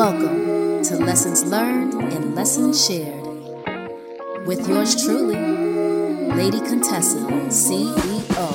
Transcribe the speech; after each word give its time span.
Welcome 0.00 0.82
to 0.84 0.96
Lessons 0.96 1.44
Learned 1.44 1.92
and 1.92 2.34
Lessons 2.34 2.86
Shared 2.86 3.22
with 4.46 4.66
yours 4.66 5.04
truly, 5.04 5.36
Lady 6.34 6.58
Contessa, 6.58 7.18
CEO. 7.50 8.48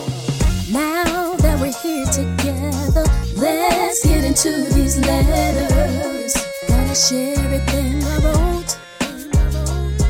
Now 0.74 1.36
that 1.36 1.60
we're 1.62 1.72
here 1.84 2.08
together, 2.08 3.06
let's 3.38 4.04
get 4.04 4.24
into 4.24 4.74
these 4.74 4.98
letters. 4.98 6.34
Gonna 6.68 6.96
share 6.96 7.38
everything 7.38 8.04
I 8.04 8.18
wrote. 8.26 8.80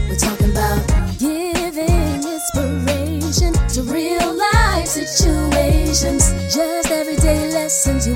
We're 0.08 0.16
talking 0.16 0.52
about 0.52 1.20
giving 1.20 2.24
inspiration 2.24 3.52
to 3.76 3.84
real 3.84 4.38
life 4.38 4.88
situations, 4.88 6.32
just 6.56 6.90
everyday 6.90 7.52
lessons 7.52 8.08
you 8.08 8.16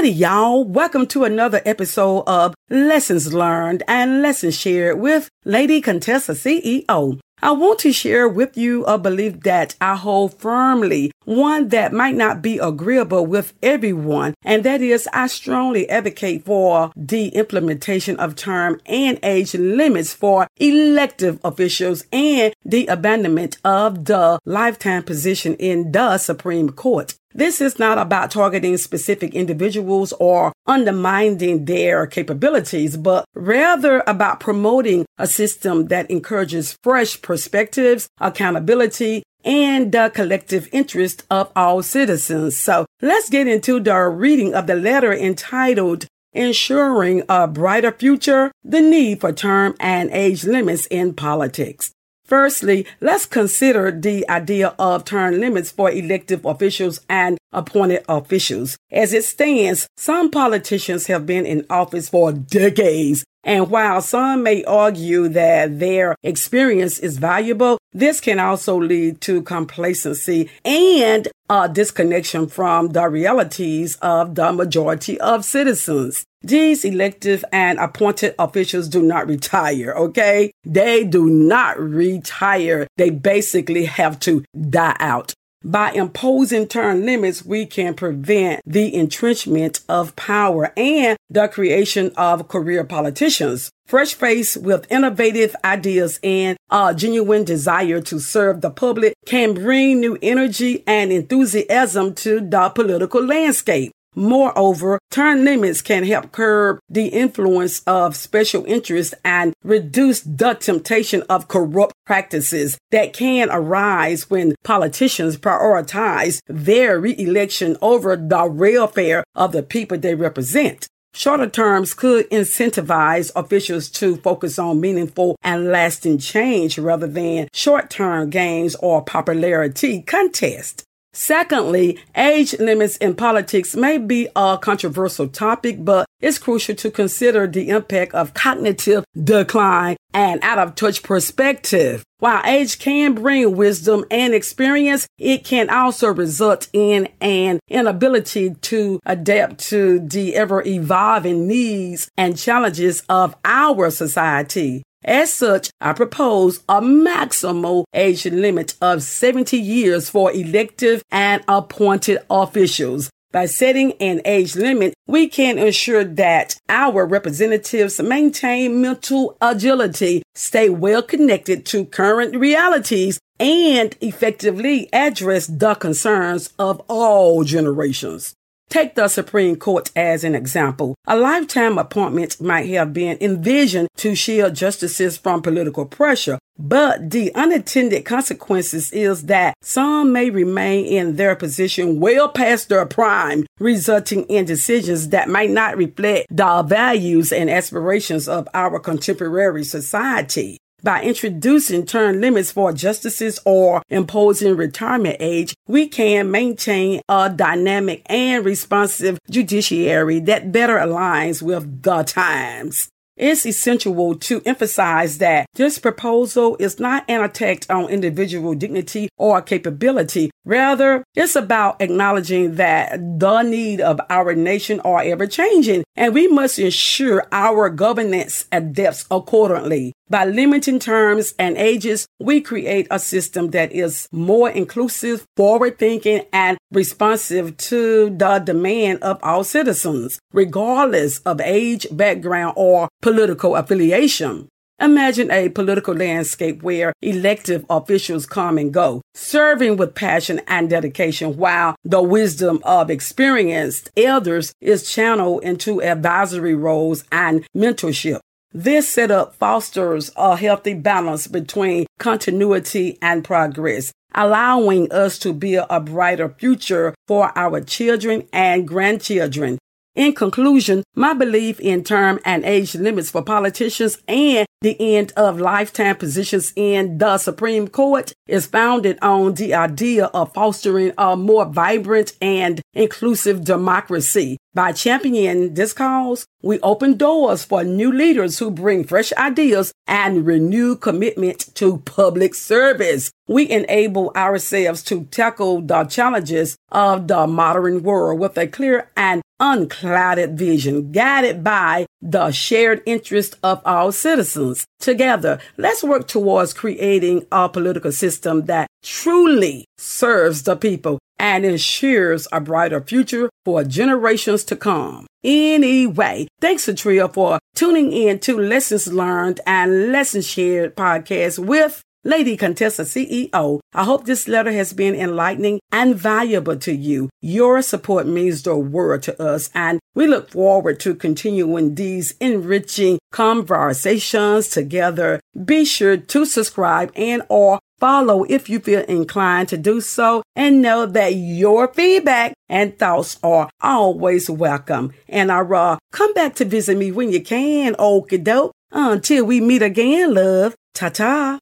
Howdy, 0.00 0.12
y'all. 0.12 0.64
Welcome 0.64 1.06
to 1.08 1.24
another 1.24 1.60
episode 1.66 2.20
of 2.20 2.54
Lessons 2.70 3.34
Learned 3.34 3.82
and 3.86 4.22
Lessons 4.22 4.58
Shared 4.58 4.98
with 4.98 5.28
Lady 5.44 5.82
Contessa 5.82 6.32
CEO. 6.32 7.20
I 7.42 7.52
want 7.52 7.80
to 7.80 7.92
share 7.92 8.26
with 8.26 8.56
you 8.56 8.82
a 8.84 8.96
belief 8.96 9.40
that 9.40 9.74
I 9.78 9.96
hold 9.96 10.38
firmly, 10.38 11.10
one 11.26 11.68
that 11.68 11.92
might 11.92 12.14
not 12.14 12.40
be 12.40 12.56
agreeable 12.58 13.26
with 13.26 13.52
everyone, 13.62 14.32
and 14.42 14.64
that 14.64 14.80
is 14.80 15.06
I 15.12 15.26
strongly 15.26 15.88
advocate 15.90 16.46
for 16.46 16.92
the 16.96 17.28
implementation 17.28 18.18
of 18.18 18.36
term 18.36 18.80
and 18.86 19.18
age 19.22 19.54
limits 19.54 20.14
for 20.14 20.46
elective 20.56 21.40
officials 21.44 22.04
and 22.10 22.54
the 22.64 22.86
abandonment 22.86 23.58
of 23.64 24.06
the 24.06 24.38
lifetime 24.46 25.02
position 25.02 25.56
in 25.56 25.92
the 25.92 26.16
Supreme 26.16 26.70
Court. 26.70 27.16
This 27.32 27.60
is 27.60 27.78
not 27.78 27.96
about 27.96 28.32
targeting 28.32 28.76
specific 28.76 29.34
individuals 29.34 30.12
or 30.18 30.52
undermining 30.66 31.64
their 31.64 32.06
capabilities, 32.06 32.96
but 32.96 33.24
rather 33.34 34.02
about 34.06 34.40
promoting 34.40 35.06
a 35.16 35.28
system 35.28 35.86
that 35.86 36.10
encourages 36.10 36.76
fresh 36.82 37.22
perspectives, 37.22 38.08
accountability, 38.18 39.22
and 39.44 39.92
the 39.92 40.10
collective 40.12 40.68
interest 40.72 41.24
of 41.30 41.52
all 41.54 41.82
citizens. 41.82 42.56
So 42.56 42.84
let's 43.00 43.30
get 43.30 43.46
into 43.46 43.78
the 43.78 43.96
reading 44.08 44.54
of 44.54 44.66
the 44.66 44.74
letter 44.74 45.12
entitled 45.12 46.06
Ensuring 46.32 47.22
a 47.28 47.48
Brighter 47.48 47.92
Future, 47.92 48.52
the 48.62 48.80
Need 48.80 49.20
for 49.20 49.32
Term 49.32 49.74
and 49.80 50.10
Age 50.10 50.44
Limits 50.44 50.86
in 50.86 51.14
Politics. 51.14 51.92
Firstly, 52.30 52.86
let's 53.00 53.26
consider 53.26 53.90
the 53.90 54.26
idea 54.30 54.72
of 54.78 55.04
term 55.04 55.40
limits 55.40 55.72
for 55.72 55.90
elective 55.90 56.44
officials 56.44 57.00
and 57.08 57.36
appointed 57.52 58.04
officials. 58.08 58.78
As 58.92 59.12
it 59.12 59.24
stands, 59.24 59.88
some 59.96 60.30
politicians 60.30 61.08
have 61.08 61.26
been 61.26 61.44
in 61.44 61.66
office 61.68 62.08
for 62.08 62.30
decades. 62.32 63.24
And 63.44 63.70
while 63.70 64.02
some 64.02 64.42
may 64.42 64.64
argue 64.64 65.28
that 65.28 65.78
their 65.78 66.14
experience 66.22 66.98
is 66.98 67.18
valuable, 67.18 67.78
this 67.92 68.20
can 68.20 68.38
also 68.38 68.78
lead 68.78 69.20
to 69.22 69.42
complacency 69.42 70.50
and 70.64 71.26
a 71.48 71.68
disconnection 71.68 72.46
from 72.46 72.88
the 72.88 73.08
realities 73.08 73.96
of 73.96 74.34
the 74.34 74.52
majority 74.52 75.18
of 75.20 75.44
citizens. 75.44 76.24
These 76.42 76.84
elective 76.84 77.44
and 77.52 77.78
appointed 77.78 78.34
officials 78.38 78.88
do 78.88 79.02
not 79.02 79.26
retire, 79.26 79.92
okay? 79.94 80.52
They 80.64 81.04
do 81.04 81.28
not 81.28 81.78
retire. 81.78 82.86
They 82.96 83.10
basically 83.10 83.84
have 83.86 84.20
to 84.20 84.44
die 84.70 84.96
out. 85.00 85.34
By 85.62 85.92
imposing 85.92 86.68
term 86.68 87.04
limits, 87.04 87.44
we 87.44 87.66
can 87.66 87.92
prevent 87.92 88.62
the 88.64 88.94
entrenchment 88.94 89.80
of 89.90 90.16
power 90.16 90.72
and 90.74 91.18
the 91.28 91.48
creation 91.48 92.12
of 92.16 92.48
career 92.48 92.82
politicians. 92.82 93.70
Fresh 93.86 94.14
face 94.14 94.56
with 94.56 94.90
innovative 94.90 95.54
ideas 95.62 96.18
and 96.22 96.56
a 96.70 96.94
genuine 96.94 97.44
desire 97.44 98.00
to 98.00 98.18
serve 98.20 98.62
the 98.62 98.70
public 98.70 99.12
can 99.26 99.52
bring 99.52 100.00
new 100.00 100.16
energy 100.22 100.82
and 100.86 101.12
enthusiasm 101.12 102.14
to 102.14 102.40
the 102.40 102.70
political 102.70 103.22
landscape. 103.22 103.92
Moreover, 104.16 104.98
term 105.10 105.44
limits 105.44 105.82
can 105.82 106.04
help 106.04 106.32
curb 106.32 106.80
the 106.88 107.06
influence 107.06 107.80
of 107.86 108.16
special 108.16 108.64
interests 108.64 109.14
and 109.24 109.54
reduce 109.62 110.20
the 110.20 110.54
temptation 110.54 111.22
of 111.28 111.46
corrupt 111.46 111.94
practices 112.06 112.76
that 112.90 113.12
can 113.12 113.48
arise 113.50 114.28
when 114.28 114.56
politicians 114.64 115.36
prioritize 115.36 116.40
their 116.48 116.98
reelection 116.98 117.76
over 117.80 118.16
the 118.16 118.46
welfare 118.46 119.22
of 119.36 119.52
the 119.52 119.62
people 119.62 119.96
they 119.96 120.14
represent. 120.16 120.88
Shorter 121.12 121.48
terms 121.48 121.92
could 121.94 122.30
incentivize 122.30 123.32
officials 123.34 123.88
to 123.90 124.16
focus 124.16 124.58
on 124.58 124.80
meaningful 124.80 125.36
and 125.42 125.66
lasting 125.66 126.18
change 126.18 126.78
rather 126.78 127.06
than 127.06 127.48
short 127.52 127.90
term 127.90 128.30
gains 128.30 128.76
or 128.76 129.02
popularity 129.02 130.02
contest. 130.02 130.84
Secondly, 131.12 131.98
age 132.16 132.58
limits 132.60 132.96
in 132.98 133.16
politics 133.16 133.74
may 133.74 133.98
be 133.98 134.28
a 134.36 134.58
controversial 134.60 135.26
topic, 135.26 135.84
but 135.84 136.06
it's 136.20 136.38
crucial 136.38 136.76
to 136.76 136.90
consider 136.90 137.46
the 137.46 137.70
impact 137.70 138.14
of 138.14 138.34
cognitive 138.34 139.04
decline 139.22 139.96
and 140.14 140.40
out 140.42 140.58
of 140.58 140.74
touch 140.76 141.02
perspective. 141.02 142.04
While 142.18 142.42
age 142.44 142.78
can 142.78 143.14
bring 143.14 143.56
wisdom 143.56 144.04
and 144.10 144.34
experience, 144.34 145.08
it 145.18 145.44
can 145.44 145.70
also 145.70 146.08
result 146.08 146.68
in 146.72 147.08
an 147.20 147.58
inability 147.68 148.54
to 148.54 149.00
adapt 149.06 149.58
to 149.70 149.98
the 150.00 150.36
ever 150.36 150.62
evolving 150.64 151.48
needs 151.48 152.08
and 152.16 152.36
challenges 152.36 153.02
of 153.08 153.34
our 153.44 153.90
society. 153.90 154.82
As 155.04 155.32
such, 155.32 155.70
I 155.80 155.94
propose 155.94 156.58
a 156.68 156.80
maximal 156.80 157.84
age 157.94 158.26
limit 158.26 158.74
of 158.82 159.02
70 159.02 159.56
years 159.58 160.10
for 160.10 160.30
elective 160.32 161.02
and 161.10 161.42
appointed 161.48 162.18
officials. 162.28 163.10
By 163.32 163.46
setting 163.46 163.92
an 164.00 164.20
age 164.24 164.56
limit, 164.56 164.92
we 165.06 165.28
can 165.28 165.56
ensure 165.56 166.02
that 166.02 166.56
our 166.68 167.06
representatives 167.06 168.00
maintain 168.02 168.82
mental 168.82 169.36
agility, 169.40 170.22
stay 170.34 170.68
well 170.68 171.02
connected 171.02 171.64
to 171.66 171.84
current 171.84 172.36
realities, 172.36 173.20
and 173.38 173.96
effectively 174.00 174.88
address 174.92 175.46
the 175.46 175.74
concerns 175.76 176.52
of 176.58 176.82
all 176.88 177.44
generations. 177.44 178.34
Take 178.70 178.94
the 178.94 179.08
Supreme 179.08 179.56
Court 179.56 179.90
as 179.96 180.22
an 180.22 180.36
example. 180.36 180.94
A 181.04 181.16
lifetime 181.16 181.76
appointment 181.76 182.40
might 182.40 182.68
have 182.70 182.92
been 182.92 183.18
envisioned 183.20 183.88
to 183.96 184.14
shield 184.14 184.54
justices 184.54 185.16
from 185.16 185.42
political 185.42 185.84
pressure, 185.84 186.38
but 186.56 187.10
the 187.10 187.34
unintended 187.34 188.04
consequences 188.04 188.92
is 188.92 189.26
that 189.26 189.54
some 189.60 190.12
may 190.12 190.30
remain 190.30 190.86
in 190.86 191.16
their 191.16 191.34
position 191.34 191.98
well 191.98 192.28
past 192.28 192.68
their 192.68 192.86
prime, 192.86 193.44
resulting 193.58 194.22
in 194.26 194.44
decisions 194.44 195.08
that 195.08 195.28
might 195.28 195.50
not 195.50 195.76
reflect 195.76 196.28
the 196.30 196.62
values 196.62 197.32
and 197.32 197.50
aspirations 197.50 198.28
of 198.28 198.46
our 198.54 198.78
contemporary 198.78 199.64
society 199.64 200.58
by 200.82 201.02
introducing 201.02 201.86
term 201.86 202.20
limits 202.20 202.52
for 202.52 202.72
justices 202.72 203.38
or 203.44 203.82
imposing 203.88 204.56
retirement 204.56 205.16
age, 205.20 205.54
we 205.66 205.88
can 205.88 206.30
maintain 206.30 207.00
a 207.08 207.30
dynamic 207.30 208.02
and 208.06 208.44
responsive 208.44 209.18
judiciary 209.30 210.20
that 210.20 210.52
better 210.52 210.76
aligns 210.76 211.42
with 211.42 211.82
the 211.82 212.02
times. 212.02 212.88
It's 213.20 213.44
essential 213.44 214.14
to 214.14 214.42
emphasize 214.46 215.18
that 215.18 215.46
this 215.54 215.78
proposal 215.78 216.56
is 216.58 216.80
not 216.80 217.04
an 217.08 217.22
attack 217.22 217.66
on 217.68 217.90
individual 217.90 218.54
dignity 218.54 219.08
or 219.18 219.42
capability. 219.42 220.30
Rather, 220.44 221.04
it's 221.14 221.36
about 221.36 221.80
acknowledging 221.82 222.54
that 222.54 222.98
the 223.18 223.42
need 223.42 223.80
of 223.80 224.00
our 224.08 224.34
nation 224.34 224.80
are 224.80 225.02
ever 225.02 225.26
changing 225.26 225.84
and 225.96 226.14
we 226.14 226.28
must 226.28 226.58
ensure 226.58 227.26
our 227.30 227.68
governance 227.68 228.46
adapts 228.50 229.04
accordingly. 229.10 229.92
By 230.08 230.24
limiting 230.24 230.80
terms 230.80 231.34
and 231.38 231.56
ages, 231.56 232.08
we 232.18 232.40
create 232.40 232.88
a 232.90 232.98
system 232.98 233.50
that 233.50 233.70
is 233.70 234.08
more 234.10 234.50
inclusive, 234.50 235.24
forward 235.36 235.78
thinking, 235.78 236.22
and 236.32 236.58
responsive 236.72 237.56
to 237.58 238.10
the 238.10 238.38
demand 238.40 239.02
of 239.02 239.20
our 239.22 239.44
citizens, 239.44 240.18
regardless 240.32 241.20
of 241.20 241.40
age, 241.40 241.86
background, 241.92 242.54
or 242.56 242.88
political 243.10 243.56
affiliation. 243.56 244.46
Imagine 244.80 245.32
a 245.32 245.48
political 245.48 245.94
landscape 245.94 246.62
where 246.62 246.92
elective 247.02 247.66
officials 247.68 248.24
come 248.24 248.56
and 248.56 248.72
go, 248.72 249.02
serving 249.14 249.76
with 249.76 249.96
passion 249.96 250.40
and 250.46 250.70
dedication 250.70 251.36
while 251.36 251.74
the 251.84 252.00
wisdom 252.00 252.60
of 252.62 252.88
experienced 252.88 253.90
elders 253.96 254.52
is 254.60 254.88
channeled 254.88 255.42
into 255.42 255.82
advisory 255.82 256.54
roles 256.54 257.02
and 257.10 257.44
mentorship. 257.54 258.20
This 258.52 258.88
setup 258.88 259.34
fosters 259.34 260.12
a 260.16 260.36
healthy 260.36 260.74
balance 260.74 261.26
between 261.26 261.86
continuity 261.98 262.96
and 263.02 263.24
progress, 263.24 263.92
allowing 264.14 264.92
us 264.92 265.18
to 265.18 265.32
build 265.32 265.66
a 265.68 265.80
brighter 265.80 266.28
future 266.28 266.94
for 267.08 267.36
our 267.36 267.60
children 267.60 268.28
and 268.32 268.68
grandchildren. 268.68 269.58
In 269.96 270.14
conclusion, 270.14 270.84
my 270.94 271.14
belief 271.14 271.58
in 271.58 271.82
term 271.82 272.20
and 272.24 272.44
age 272.44 272.76
limits 272.76 273.10
for 273.10 273.22
politicians 273.22 273.98
and 274.06 274.46
the 274.60 274.76
end 274.96 275.12
of 275.16 275.40
lifetime 275.40 275.96
positions 275.96 276.52
in 276.54 276.98
the 276.98 277.18
Supreme 277.18 277.66
Court 277.66 278.12
is 278.28 278.46
founded 278.46 278.98
on 279.02 279.34
the 279.34 279.54
idea 279.54 280.04
of 280.06 280.32
fostering 280.32 280.92
a 280.96 281.16
more 281.16 281.44
vibrant 281.44 282.12
and 282.20 282.60
inclusive 282.72 283.44
democracy. 283.44 284.36
By 284.52 284.72
championing 284.72 285.54
this 285.54 285.72
cause, 285.72 286.26
we 286.42 286.58
open 286.58 286.96
doors 286.96 287.44
for 287.44 287.62
new 287.62 287.92
leaders 287.92 288.40
who 288.40 288.50
bring 288.50 288.82
fresh 288.82 289.12
ideas 289.12 289.72
and 289.86 290.26
renewed 290.26 290.80
commitment 290.80 291.54
to 291.54 291.78
public 291.84 292.34
service. 292.34 293.12
We 293.28 293.48
enable 293.48 294.10
ourselves 294.16 294.82
to 294.84 295.04
tackle 295.12 295.60
the 295.60 295.84
challenges 295.84 296.56
of 296.72 297.06
the 297.06 297.28
modern 297.28 297.84
world 297.84 298.18
with 298.18 298.36
a 298.36 298.48
clear 298.48 298.90
and 298.96 299.22
unclouded 299.38 300.36
vision 300.36 300.90
guided 300.90 301.44
by 301.44 301.86
the 302.02 302.32
shared 302.32 302.82
interest 302.86 303.36
of 303.44 303.62
our 303.64 303.92
citizens. 303.92 304.66
Together, 304.80 305.38
let's 305.58 305.84
work 305.84 306.08
towards 306.08 306.54
creating 306.54 307.24
a 307.30 307.48
political 307.48 307.92
system 307.92 308.46
that 308.46 308.66
truly 308.82 309.64
serves 309.78 310.42
the 310.42 310.56
people 310.56 310.98
and 311.20 311.44
ensures 311.44 312.26
a 312.32 312.40
brighter 312.40 312.80
future 312.80 313.28
for 313.44 313.62
generations 313.62 314.42
to 314.44 314.56
come. 314.56 315.06
Anyway, 315.22 316.26
thanks 316.40 316.64
to 316.64 316.74
Tria 316.74 317.08
for 317.08 317.38
tuning 317.54 317.92
in 317.92 318.18
to 318.20 318.38
Lessons 318.38 318.90
Learned 318.90 319.38
and 319.46 319.92
Lessons 319.92 320.26
Shared 320.26 320.74
podcast 320.74 321.38
with 321.38 321.82
Lady 322.02 322.34
Contessa 322.34 322.84
CEO, 322.84 323.60
I 323.74 323.84
hope 323.84 324.06
this 324.06 324.26
letter 324.26 324.52
has 324.52 324.72
been 324.72 324.94
enlightening 324.94 325.60
and 325.70 325.94
valuable 325.94 326.56
to 326.56 326.72
you. 326.72 327.10
Your 327.20 327.60
support 327.60 328.06
means 328.06 328.42
the 328.42 328.56
world 328.56 329.02
to 329.02 329.22
us, 329.22 329.50
and 329.54 329.80
we 329.94 330.06
look 330.06 330.30
forward 330.30 330.80
to 330.80 330.94
continuing 330.94 331.74
these 331.74 332.12
enriching 332.12 332.98
conversations 333.12 334.48
together. 334.48 335.20
Be 335.44 335.66
sure 335.66 335.98
to 335.98 336.24
subscribe 336.24 336.90
and 336.96 337.22
or 337.28 337.58
follow 337.80 338.24
if 338.24 338.48
you 338.48 338.60
feel 338.60 338.82
inclined 338.82 339.48
to 339.48 339.56
do 339.56 339.80
so 339.80 340.22
and 340.36 340.62
know 340.62 340.86
that 340.86 341.14
your 341.14 341.68
feedback 341.68 342.34
and 342.48 342.78
thoughts 342.78 343.18
are 343.22 343.50
always 343.60 344.30
welcome. 344.30 344.92
And 345.08 345.32
I 345.32 345.40
uh, 345.40 345.78
come 345.90 346.12
back 346.12 346.34
to 346.36 346.44
visit 346.44 346.76
me 346.76 346.92
when 346.92 347.10
you 347.10 347.22
can, 347.22 347.74
okie 347.74 348.22
doke. 348.22 348.52
Until 348.72 349.24
we 349.24 349.40
meet 349.40 349.62
again, 349.62 350.14
love. 350.14 350.54
Ta 350.74 350.90
ta. 350.90 351.38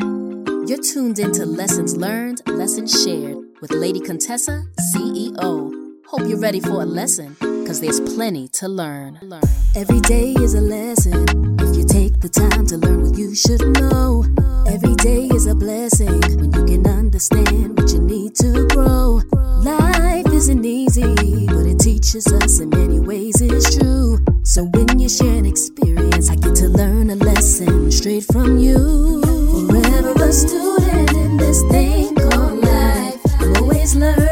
You're 0.00 0.80
tuned 0.80 1.18
into 1.18 1.44
Lessons 1.44 1.94
Learned, 1.94 2.40
Lessons 2.48 3.04
Shared 3.04 3.36
with 3.60 3.70
Lady 3.70 4.00
Contessa, 4.00 4.64
CEO. 4.94 5.72
Hope 6.06 6.22
you're 6.26 6.38
ready 6.38 6.60
for 6.60 6.80
a 6.80 6.86
lesson, 6.86 7.36
because 7.40 7.82
there's 7.82 8.00
plenty 8.00 8.48
to 8.48 8.68
learn. 8.68 9.18
Every 9.74 10.00
day 10.00 10.32
is 10.32 10.54
a 10.54 10.60
lesson 10.62 11.26
if 11.26 11.53
take 11.84 12.20
the 12.20 12.28
time 12.28 12.66
to 12.66 12.76
learn 12.76 13.02
what 13.02 13.18
you 13.18 13.34
should 13.34 13.62
know. 13.78 14.24
Every 14.66 14.94
day 14.96 15.28
is 15.34 15.46
a 15.46 15.54
blessing 15.54 16.20
when 16.38 16.52
you 16.52 16.64
can 16.64 16.86
understand 16.86 17.76
what 17.76 17.90
you 17.92 18.00
need 18.00 18.34
to 18.36 18.66
grow. 18.68 19.20
Life 19.62 20.26
isn't 20.32 20.64
easy, 20.64 21.46
but 21.46 21.66
it 21.66 21.78
teaches 21.78 22.26
us 22.32 22.60
in 22.60 22.70
many 22.70 23.00
ways, 23.00 23.40
it's 23.40 23.76
true. 23.76 24.18
So 24.42 24.64
when 24.74 24.98
you 24.98 25.08
share 25.08 25.34
an 25.34 25.46
experience, 25.46 26.30
I 26.30 26.36
get 26.36 26.54
to 26.56 26.68
learn 26.68 27.10
a 27.10 27.16
lesson 27.16 27.90
straight 27.90 28.24
from 28.24 28.58
you. 28.58 29.22
Forever 29.68 30.12
a 30.22 30.32
student 30.32 31.12
in 31.12 31.36
this 31.36 31.62
thing 31.70 32.14
called 32.14 32.60
life. 32.60 33.20
I'm 33.40 33.56
always 33.56 33.94
learning, 33.94 34.23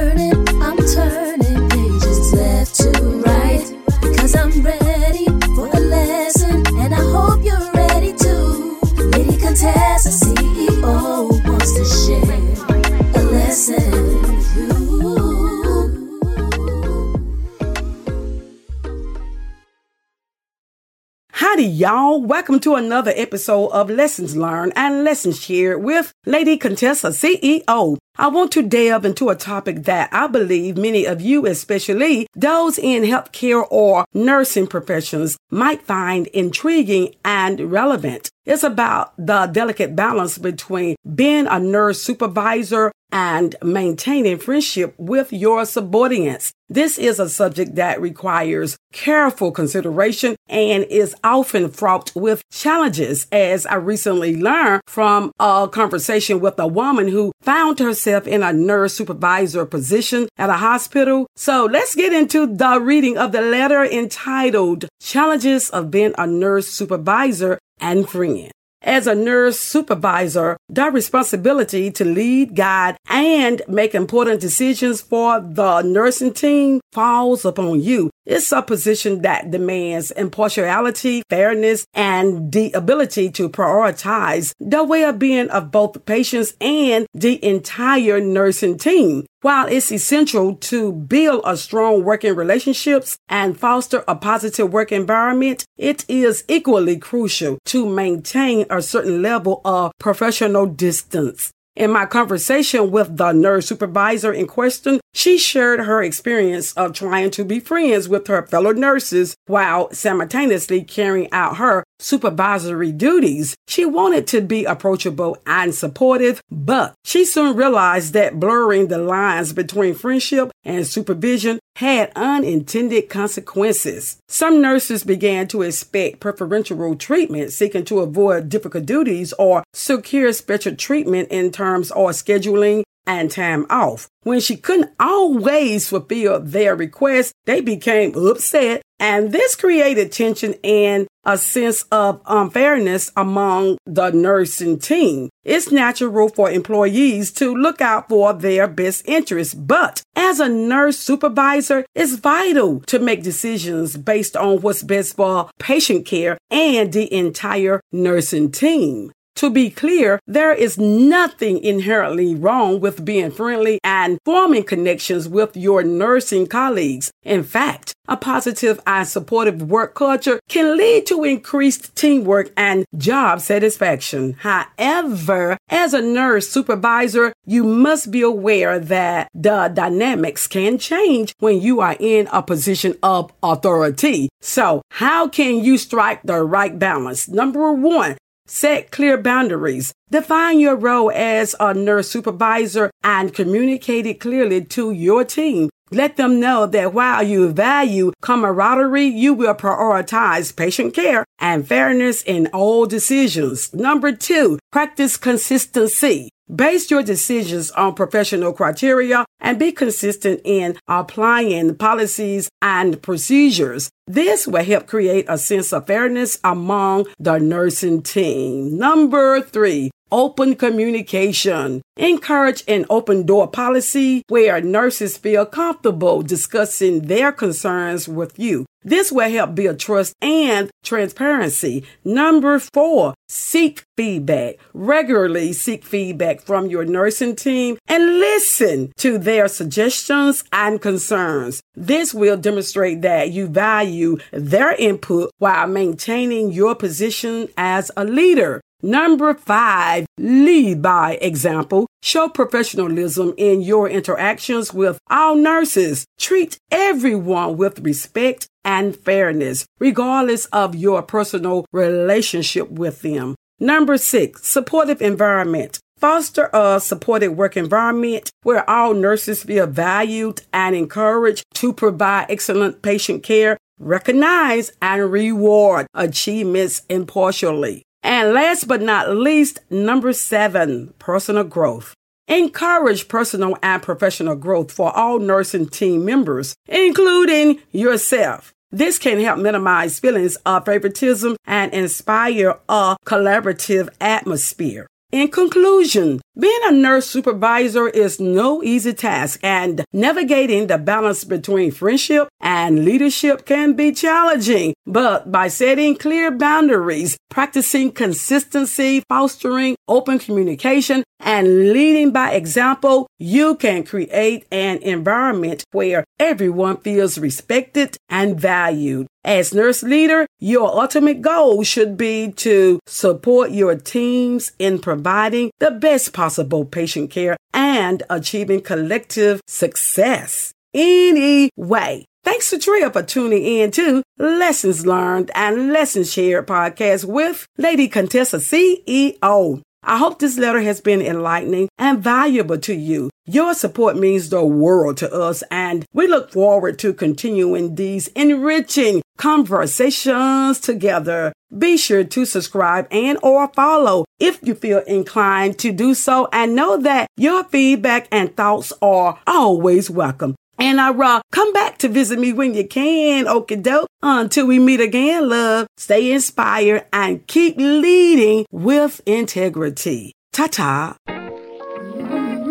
y'all. 21.83 22.23
Welcome 22.23 22.61
to 22.61 22.77
another 22.77 23.13
episode 23.17 23.67
of 23.71 23.91
Lessons 23.91 24.37
Learned 24.37 24.73
and 24.77 25.03
Lessons 25.03 25.43
Shared 25.43 25.83
with 25.83 26.15
Lady 26.27 26.57
Contessa, 26.57 27.09
CEO. 27.09 27.99
I 28.19 28.29
want 28.29 28.53
to 28.53 28.63
delve 28.63 29.07
into 29.07 29.31
a 29.31 29.35
topic 29.35 29.85
that 29.85 30.11
I 30.13 30.27
believe 30.27 30.77
many 30.77 31.07
of 31.07 31.23
you, 31.23 31.47
especially 31.47 32.27
those 32.35 32.79
in 32.79 33.05
healthcare 33.05 33.67
or 33.71 34.05
nursing 34.13 34.67
professions, 34.67 35.39
might 35.51 35.81
find 35.81 36.27
intriguing 36.29 37.15
and 37.25 37.73
relevant. 37.73 38.31
It's 38.45 38.65
about 38.65 39.15
the 39.17 39.47
delicate 39.47 39.97
balance 39.97 40.37
between 40.37 40.97
being 41.15 41.47
a 41.47 41.59
nurse 41.59 42.03
supervisor 42.03 42.93
and 43.13 43.55
maintaining 43.63 44.39
friendship 44.39 44.95
with 44.99 45.33
your 45.33 45.65
subordinates. 45.65 46.53
This 46.69 46.99
is 46.99 47.21
a 47.21 47.29
subject 47.29 47.75
that 47.75 48.01
requires 48.01 48.79
careful 48.93 49.53
consideration 49.53 50.35
and 50.49 50.85
is 50.85 51.15
often 51.23 51.69
fraught 51.69 52.11
with 52.17 52.43
challenges, 52.51 53.27
as 53.31 53.67
I 53.67 53.75
recently 53.75 54.41
learned 54.41 54.81
from 54.87 55.31
a 55.39 55.69
conversation 55.71 56.41
with 56.41 56.59
a 56.59 56.67
woman 56.67 57.09
who 57.09 57.33
found 57.43 57.79
herself 57.79 58.02
in 58.07 58.43
a 58.43 58.53
nurse 58.53 58.95
supervisor 58.95 59.67
position 59.67 60.29
at 60.37 60.51
a 60.51 60.55
hospital. 60.55 61.27
So 61.37 61.65
let's 61.65 61.95
get 61.95 62.13
into 62.13 62.47
the 62.47 62.81
reading 62.81 63.19
of 63.19 63.33
the 63.33 63.43
letter 63.43 63.85
entitled 63.85 64.89
Challenges 65.01 65.71
of 65.71 65.91
Being 65.91 66.15
a 66.19 66.27
Nurse 66.27 66.69
Supervisor 66.69 67.59
and 67.81 68.09
Friend. 68.09 68.51
As 68.85 69.07
a 69.07 69.15
nurse 69.15 69.61
supervisor, 69.61 70.57
the 70.69 70.91
responsibility 70.91 71.93
to 71.93 72.05
lead, 72.05 72.57
guide, 72.57 72.97
and 73.09 73.63
make 73.69 73.95
important 73.95 74.41
decisions 74.41 75.01
for 75.01 75.39
the 75.41 75.83
nursing 75.83 76.33
team 76.33 76.81
falls 76.93 77.45
upon 77.45 77.81
you. 77.81 78.11
It's 78.25 78.53
a 78.53 78.63
position 78.63 79.23
that 79.23 79.51
demands 79.51 80.13
impartiality, 80.13 81.23
fairness, 81.29 81.85
and 81.93 82.53
the 82.53 82.71
ability 82.73 83.31
to 83.33 83.49
prioritize 83.49 84.53
the 84.61 84.85
well-being 84.85 85.51
of 85.51 85.73
both 85.73 86.07
patients 86.07 86.55
and 86.61 87.07
the 87.15 87.45
entire 87.45 88.21
nursing 88.21 88.79
team. 88.79 89.27
While 89.41 89.67
it's 89.67 89.91
essential 89.91 90.55
to 90.55 90.93
build 90.93 91.43
a 91.45 91.57
strong 91.57 92.05
working 92.05 92.37
relationships 92.37 93.17
and 93.29 93.59
foster 93.59 94.05
a 94.07 94.15
positive 94.15 94.73
work 94.73 94.93
environment, 94.93 95.65
it 95.77 96.05
is 96.09 96.45
equally 96.47 96.99
crucial 96.99 97.59
to 97.65 97.89
maintain 97.89 98.67
a 98.71 98.83
certain 98.83 99.21
level 99.21 99.61
of 99.65 99.91
professional 99.99 100.67
distance. 100.67 101.51
In 101.75 101.91
my 101.91 102.05
conversation 102.05 102.91
with 102.91 103.17
the 103.17 103.33
nurse 103.33 103.67
supervisor 103.67 104.31
in 104.31 104.47
question, 104.47 105.01
She 105.15 105.39
shared 105.39 105.81
her 105.81 106.03
experience 106.03 106.73
of 106.75 106.93
trying 106.93 107.31
to 107.33 107.45
be 107.45 107.61
friends 107.61 108.09
with 108.09 108.27
her 108.27 108.47
fellow 108.47 108.73
nurses 108.73 109.37
while 109.47 109.91
simultaneously 109.93 110.83
carrying 110.85 111.33
out 111.33 111.57
her 111.57 111.85
supervisory 112.03 112.93
duties. 112.93 113.55
She 113.69 113.87
wanted 113.87 114.27
to 114.29 114.41
be 114.41 114.65
approachable 114.65 115.39
and 115.47 115.75
supportive, 115.75 116.43
but 116.51 116.95
she 117.05 117.25
soon 117.25 117.57
realized 117.57 118.13
that 118.13 118.41
blurring 118.41 118.89
the 118.89 118.99
lines 118.99 119.53
between 119.53 119.95
friendship 119.95 120.51
and 120.65 120.87
supervision 120.87 121.59
had 121.77 122.13
unintended 122.15 123.09
consequences. 123.09 124.19
Some 124.29 124.61
nurses 124.61 125.05
began 125.05 125.49
to 125.49 125.63
expect 125.63 126.21
preferential 126.21 126.95
treatment, 126.97 127.53
seeking 127.53 127.85
to 127.87 128.01
avoid 128.01 128.49
difficult 128.49 128.87
duties 128.87 129.33
or 129.39 129.65
secure 129.73 130.33
special 130.33 130.77
treatment 130.77 131.29
in 131.31 131.51
terms 131.51 131.91
of 131.93 132.11
scheduling 132.11 132.83
and 133.07 133.31
time 133.31 133.67
off. 133.69 134.09
When 134.23 134.41
she 134.41 134.57
couldn't 134.57 134.93
always 135.01 135.89
fulfill 135.89 136.41
their 136.41 136.77
requests, 136.77 137.33
they 137.47 137.61
became 137.61 138.15
upset, 138.15 138.83
and 139.03 139.33
this 139.33 139.57
created 139.57 140.13
tension 140.13 140.55
and 140.63 141.09
a 141.25 141.37
sense 141.37 141.83
of 141.91 142.23
unfairness 142.25 143.11
among 143.17 143.77
the 143.85 144.11
nursing 144.11 144.79
team. 144.79 145.29
It's 145.43 145.73
natural 145.73 146.29
for 146.29 146.49
employees 146.49 147.33
to 147.33 147.53
look 147.53 147.81
out 147.81 148.09
for 148.09 148.33
their 148.33 148.69
best 148.69 149.03
interests, 149.09 149.55
but 149.55 150.03
as 150.15 150.39
a 150.39 150.49
nurse 150.49 150.99
supervisor, 150.99 151.85
it's 151.97 152.15
vital 152.15 152.81
to 152.87 153.01
make 153.01 153.25
decisions 153.25 153.97
based 153.97 154.37
on 154.37 154.61
what's 154.61 154.85
best 154.85 155.17
for 155.17 155.51
patient 155.59 156.07
care 156.07 156.39
and 156.49 156.93
the 156.93 157.13
entire 157.13 157.81
nursing 157.91 158.53
team. 158.53 159.11
To 159.37 159.51
be 159.51 159.71
clear, 159.71 160.21
there 160.27 160.53
is 160.53 160.79
nothing 160.79 161.59
inherently 161.59 162.35
wrong 162.35 162.81
with 162.81 163.05
being 163.05 163.31
friendly 163.31 163.81
and 163.83 164.19
forming 164.25 164.63
connections 164.63 165.29
with 165.29 165.57
your 165.57 165.83
nursing 165.83 166.47
colleagues. 166.47 167.11
In 167.25 167.43
fact, 167.43 167.93
a 168.07 168.17
positive 168.17 168.79
and 168.87 169.07
supportive 169.07 169.63
work 169.63 169.95
culture 169.95 170.39
can 170.49 170.77
lead 170.77 171.07
to 171.07 171.25
increased 171.25 171.95
teamwork 171.97 172.53
and 172.57 172.85
job 172.97 173.41
satisfaction. 173.41 174.37
However, 174.41 175.57
as 175.69 175.95
a 175.95 176.03
nurse 176.03 176.49
supervisor, 176.49 177.33
you 177.47 177.65
must 177.65 178.11
be 178.11 178.23
aware 178.23 178.79
that 178.79 179.29
the 179.35 179.73
dynamics 179.75 180.47
can 180.47 180.79
change 180.79 181.35
when 181.39 181.61
you 181.61 181.81
are 181.81 181.97
in 181.99 182.29
a 182.33 182.43
position 182.43 182.97
of 183.03 183.33
authority. 183.43 184.29
So, 184.41 184.83
how 184.91 185.29
can 185.29 185.65
you 185.65 185.79
strike 185.79 186.23
the 186.23 186.43
right 186.43 186.79
balance? 186.79 187.29
Number 187.29 187.73
one, 187.73 188.19
Set 188.47 188.91
clear 188.91 189.17
boundaries. 189.17 189.93
Define 190.11 190.61
your 190.61 190.77
role 190.77 191.11
as 191.13 191.55
a 191.61 191.73
nurse 191.73 192.11
supervisor 192.11 192.91
and 193.05 193.33
communicate 193.33 194.07
it 194.07 194.21
clearly 194.21 194.65
to 194.65 194.91
your 194.91 195.25
team. 195.25 195.71
Let 195.91 196.17
them 196.17 196.41
know 196.41 196.67
that 196.67 196.95
while 196.95 197.23
you 197.23 197.53
value 197.53 198.13
camaraderie, 198.23 199.05
you 199.05 199.35
will 199.35 199.55
prioritize 199.55 200.57
patient 200.57 200.95
care 200.95 201.27
and 201.39 201.69
fairness 201.69 202.23
in 202.23 202.47
all 202.49 202.87
decisions. 202.87 203.73
Number 203.75 204.13
two, 204.13 204.59
practice 204.71 205.19
consistency. 205.19 206.31
Base 206.55 206.91
your 206.91 207.03
decisions 207.03 207.71
on 207.73 207.95
professional 207.95 208.53
criteria 208.53 209.25
and 209.41 209.59
be 209.59 209.71
consistent 209.73 210.41
in 210.45 210.77
applying 210.89 211.77
policies 211.77 212.51
and 212.61 213.01
procedures. 213.03 213.91
This 214.07 214.49
will 214.49 214.65
help 214.65 214.87
create 214.87 215.27
a 215.29 215.39
sense 215.39 215.73
of 215.73 215.87
fairness 215.87 216.39
among 216.43 217.07
the 217.19 217.39
nursing 217.39 218.03
team. 218.03 218.77
Number 218.77 219.41
three, 219.41 219.91
open 220.11 220.57
communication. 220.57 221.83
Encourage 221.97 222.65
an 222.67 222.85
open 222.91 223.25
door 223.25 223.47
policy 223.49 224.23
where 224.29 224.61
nurses 224.61 225.17
feel 225.17 225.47
comfortable 225.47 226.23
discussing 226.23 227.03
their 227.03 227.33
concerns 227.33 228.09
with 228.09 228.39
you. 228.39 228.67
This 228.85 229.13
will 229.13 229.31
help 229.31 229.55
build 229.55 229.79
trust 229.79 230.15
and 230.21 230.69
transparency. 230.83 231.85
Number 232.05 232.59
four, 232.59 233.15
seek 233.29 233.85
feedback. 233.97 234.57
Regularly 234.75 235.53
seek 235.53 235.85
feedback 235.85 236.41
from 236.41 236.67
your 236.67 236.85
nursing 236.85 237.37
team 237.37 237.79
and 237.87 238.19
listen 238.19 238.93
to 238.97 239.19
their 239.19 239.47
suggestions 239.47 240.43
and 240.53 240.81
concerns. 240.81 241.63
This 241.77 242.13
will 242.13 242.37
demonstrate 242.37 243.03
that 243.03 243.31
you 243.31 243.47
value 243.47 244.02
their 244.33 244.73
input 244.75 245.31
while 245.39 245.67
maintaining 245.67 246.53
your 246.53 246.75
position 246.75 247.49
as 247.57 247.91
a 247.97 248.05
leader. 248.05 248.61
Number 248.85 249.33
five, 249.35 250.07
lead 250.19 250.83
by 250.83 251.15
example. 251.21 251.87
Show 252.03 252.29
professionalism 252.29 253.33
in 253.37 253.63
your 253.63 253.89
interactions 253.89 254.75
with 254.75 254.99
all 255.09 255.37
nurses. 255.37 256.05
Treat 256.19 256.59
everyone 256.73 257.57
with 257.57 257.79
respect 257.79 258.49
and 258.65 258.97
fairness, 258.97 259.67
regardless 259.79 260.47
of 260.47 260.75
your 260.75 261.01
personal 261.03 261.65
relationship 261.73 262.71
with 262.71 263.03
them. 263.03 263.37
Number 263.61 263.97
six, 263.99 264.49
supportive 264.49 265.01
environment. 265.01 265.79
Foster 265.99 266.51
a 266.53 266.81
supportive 266.81 267.37
work 267.37 267.57
environment 267.57 268.33
where 268.43 268.69
all 268.69 268.93
nurses 268.93 269.45
feel 269.45 269.69
valued 269.69 270.43
and 270.53 270.75
encouraged 270.75 271.45
to 271.55 271.73
provide 271.73 272.27
excellent 272.29 272.83
patient 272.83 273.23
care. 273.23 273.57
Recognize 273.83 274.71
and 274.81 275.11
reward 275.11 275.89
achievements 275.93 276.83
impartially. 276.89 277.83
And 278.05 278.33
last 278.33 278.69
but 278.69 278.81
not 278.81 279.17
least, 279.17 279.59
number 279.71 280.13
seven, 280.13 280.95
personal 281.01 281.43
growth. 281.43 281.93
Encourage 282.29 283.09
personal 283.09 283.59
and 283.61 283.83
professional 283.83 284.37
growth 284.37 284.71
for 284.71 284.97
all 284.97 285.19
nursing 285.19 285.67
team 285.67 286.05
members, 286.05 286.55
including 286.69 287.59
yourself. 287.73 288.53
This 288.71 289.01
can 289.01 289.19
help 289.19 289.41
minimize 289.41 289.99
feelings 289.99 290.37
of 290.47 290.65
favoritism 290.65 291.37
and 291.45 291.75
inspire 291.75 292.61
a 292.69 292.97
collaborative 293.05 293.89
atmosphere. 294.01 294.87
In 295.13 295.29
conclusion, 295.29 296.23
being 296.39 296.61
a 296.65 296.73
nurse 296.73 297.07
supervisor 297.07 297.87
is 297.87 298.19
no 298.19 298.63
easy 298.63 298.95
task 298.95 299.41
and 299.43 299.85
navigating 299.93 300.69
the 300.69 300.79
balance 300.79 301.23
between 301.25 301.71
friendship 301.71 302.29
and 302.41 302.87
leadership 302.87 303.45
can 303.45 303.75
be 303.75 303.93
challenging. 303.93 304.73
But 304.87 305.31
by 305.31 305.49
setting 305.49 305.97
clear 305.97 306.31
boundaries, 306.31 307.19
practicing 307.29 307.93
consistency, 307.93 309.03
fostering 309.07 309.77
open 309.87 310.19
communication, 310.19 311.05
and 311.21 311.75
leading 311.75 312.11
by 312.11 312.33
example, 312.33 313.07
you 313.19 313.57
can 313.57 313.85
create 313.85 314.47
an 314.51 314.79
environment 314.79 315.63
where 315.73 316.05
everyone 316.19 316.79
feels 316.79 317.19
respected 317.19 317.99
and 318.09 318.41
valued. 318.41 319.09
As 319.25 319.55
nurse 319.55 319.85
leader, 319.85 320.27
your 320.41 320.81
ultimate 320.81 321.23
goal 321.23 321.63
should 321.63 321.97
be 321.97 322.33
to 322.33 322.81
support 322.87 323.53
your 323.53 323.77
teams 323.77 324.51
in 324.59 324.81
providing 324.81 325.53
the 325.61 325.71
best 325.71 326.13
possible 326.13 326.65
patient 326.65 327.11
care 327.11 327.37
and 327.55 328.03
achieving 328.11 328.61
collective 328.61 329.41
success. 329.47 330.53
Anyway, 330.75 332.05
thanks 332.25 332.51
to 332.51 332.59
Tria 332.59 332.91
for 332.91 333.05
tuning 333.05 333.45
in 333.45 333.71
to 333.73 334.03
Lessons 334.19 334.85
Learned 334.87 335.31
and 335.37 335.73
Lessons 335.73 336.13
Shared 336.13 336.49
podcast 336.49 337.05
with 337.05 337.47
Lady 337.59 337.87
Contessa 337.87 338.39
CEO. 338.39 339.63
I 339.85 339.99
hope 339.99 340.19
this 340.19 340.39
letter 340.39 340.61
has 340.61 340.81
been 340.81 341.03
enlightening 341.03 341.69
and 341.77 342.03
valuable 342.03 342.59
to 342.59 342.75
you. 342.75 343.11
Your 343.27 343.53
support 343.55 343.97
means 343.97 344.29
the 344.29 344.45
world 344.45 344.97
to 344.99 345.13
us, 345.13 345.43
and 345.51 345.85
we 345.93 346.07
look 346.07 346.33
forward 346.33 346.79
to 346.81 346.93
continuing 346.93 347.75
these 347.75 348.09
enriching 348.09 349.03
conversations 349.17 350.61
together. 350.61 351.33
Be 351.57 351.77
sure 351.77 352.05
to 352.05 352.25
subscribe 352.25 352.87
and 352.91 353.19
or 353.23 353.49
follow 353.49 354.05
if 354.19 354.39
you 354.43 354.55
feel 354.55 354.79
inclined 354.87 355.59
to 355.59 355.73
do 355.73 355.95
so 355.95 356.29
and 356.33 356.55
know 356.55 356.77
that 356.79 357.09
your 357.17 357.45
feedback 357.45 358.09
and 358.11 358.37
thoughts 358.37 358.73
are 358.81 359.19
always 359.27 359.91
welcome. 359.91 360.35
And 360.73 360.81
I 360.81 360.91
rock. 360.91 361.23
come 361.33 361.53
back 361.53 361.77
to 361.85 361.89
visit 361.91 362.19
me 362.19 362.33
when 362.33 362.55
you 362.55 362.67
can, 362.67 363.27
okie 363.27 363.63
doke. 363.63 363.89
Until 364.03 364.47
we 364.47 364.59
meet 364.59 364.81
again, 364.81 365.29
love, 365.29 365.67
stay 365.77 366.11
inspired 366.11 366.87
and 366.95 367.27
keep 367.27 367.59
leading 367.59 368.47
with 368.51 369.03
integrity. 369.05 370.15
Ta 370.33 370.47
ta. 370.47 370.97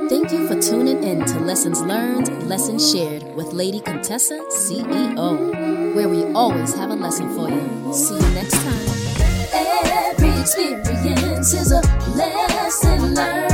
Thank 0.08 0.32
you 0.32 0.48
for 0.48 0.62
tuning 0.62 1.04
in 1.04 1.26
to 1.26 1.40
Lessons 1.40 1.82
Learned, 1.82 2.48
Lessons 2.48 2.92
Shared 2.92 3.24
with 3.36 3.54
Lady 3.54 3.80
Contessa, 3.80 4.40
CEO, 4.52 5.96
where 5.96 6.08
we 6.08 6.24
always 6.34 6.76
have 6.76 6.92
a 6.92 6.96
lesson 6.96 7.28
for 7.34 7.50
you. 7.50 7.92
See 7.92 8.14
you 8.14 8.30
next 8.36 8.54
time. 8.54 8.86
Every 9.52 10.40
experience 10.40 11.54
is 11.56 11.72
a 11.72 11.82
lesson 12.16 13.16
learned, 13.16 13.51